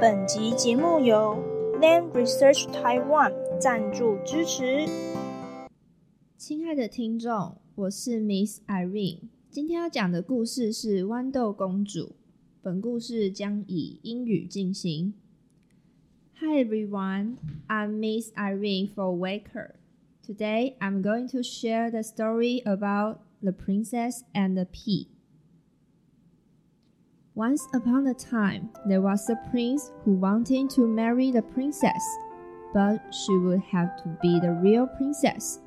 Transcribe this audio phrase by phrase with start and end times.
[0.00, 1.42] 本集节目由
[1.80, 4.86] Lam Research Taiwan 赞助支持。
[6.36, 12.00] 亲爱的听众，我是 Miss Irene，今天要讲的故事是《豌豆公主》。
[12.62, 15.14] 本故事将以英语进行。
[16.36, 19.74] Hi everyone, I'm Miss Irene for Waker.
[20.24, 25.08] Today I'm going to share the story about the princess and the pea.
[27.38, 32.02] Once upon a time, there was a prince who wanted to marry the princess,
[32.74, 35.60] but she would have to be the real princess.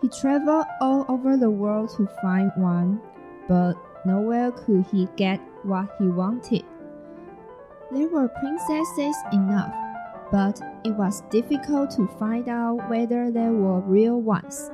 [0.00, 3.00] He traveled all over the world to find one,
[3.48, 3.74] but
[4.06, 6.62] nowhere could he get what he wanted.
[7.90, 9.74] There were princesses enough,
[10.30, 14.70] but it was difficult to find out whether they were real ones.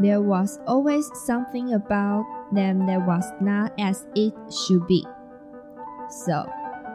[0.00, 5.06] There was always something about them that was not as it should be.
[6.14, 6.48] So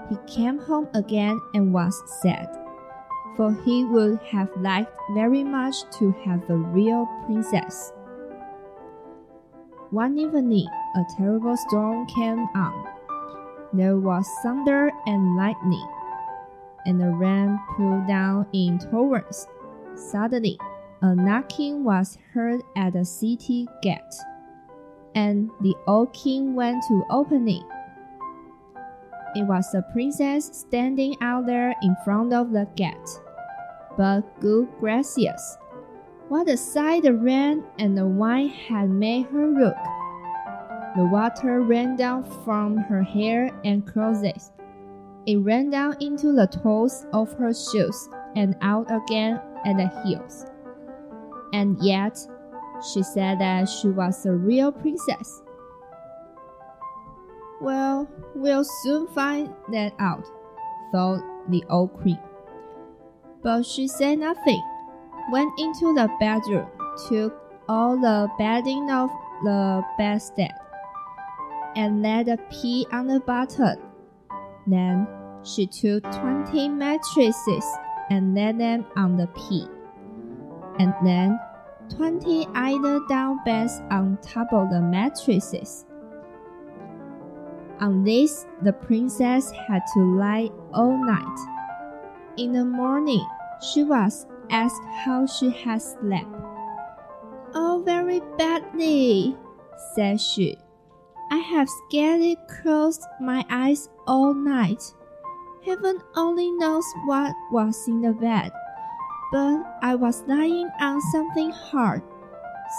[0.10, 2.48] he came home again and was sad,
[3.36, 7.92] for he would have liked very much to have a real princess.
[9.92, 12.88] One evening, a terrible storm came on.
[13.74, 15.88] There was thunder and lightning,
[16.86, 19.48] and the rain poured down in torrents.
[19.96, 20.58] Suddenly,
[21.02, 24.00] a knocking was heard at the city gate,
[25.14, 27.64] and the old king went to open it.
[29.36, 33.10] It was the princess standing out there in front of the gate.
[33.98, 35.58] But good gracious,
[36.30, 39.76] what a sight the rain and the wine had made her look!
[40.96, 44.52] The water ran down from her hair and clothes.
[45.26, 50.46] It ran down into the toes of her shoes and out again at the heels.
[51.54, 52.18] And yet,
[52.94, 55.42] she said that she was a real princess.
[57.62, 60.26] Well, we'll soon find that out,
[60.92, 62.20] thought the old queen.
[63.44, 64.64] But she said nothing,
[65.32, 66.68] went into the bedroom,
[67.08, 67.34] took
[67.68, 69.12] all the bedding off
[69.44, 70.54] the bedstead,
[71.76, 73.78] and laid the pea on the bottom.
[74.66, 75.08] Then
[75.44, 77.66] she took twenty mattresses
[78.10, 79.68] and laid them on the pea,
[80.80, 81.40] and then
[81.90, 85.86] twenty eider down beds on top of the mattresses.
[87.80, 91.40] On this, the princess had to lie all night.
[92.36, 93.26] In the morning,
[93.62, 96.28] she was asked how she had slept.
[97.54, 99.38] Oh, very badly,
[99.96, 100.58] said she.
[101.32, 104.84] I have scarcely closed my eyes all night.
[105.66, 108.52] Heaven only knows what was in the bed,
[109.32, 112.02] but I was lying on something hard,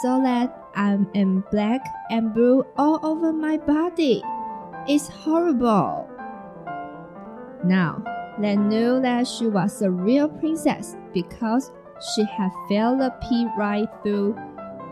[0.02, 1.80] so that I am black
[2.10, 4.22] and blue all over my body.
[4.88, 6.08] It's horrible.
[7.64, 8.02] Now,
[8.38, 11.70] they knew that she was a real princess because
[12.14, 14.34] she had filled the pea right through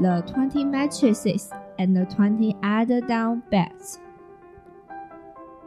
[0.00, 3.98] the 20 mattresses and the 20 eider down beds.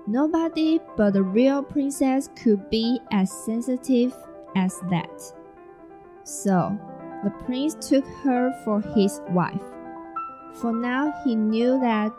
[0.07, 4.13] Nobody but a real princess could be as sensitive
[4.55, 5.33] as that.
[6.23, 6.77] So,
[7.23, 9.61] the prince took her for his wife.
[10.55, 12.11] For now he knew that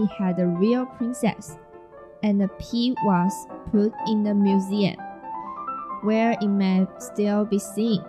[0.00, 1.58] he had a real princess,
[2.22, 3.32] and the pea was
[3.70, 4.96] put in the museum,
[6.02, 8.02] where it may still be seen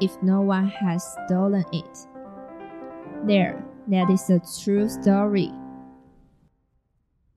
[0.00, 2.06] if no one has stolen it.
[3.24, 5.52] There, that is a true story.